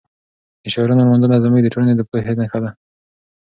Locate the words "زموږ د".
1.43-1.67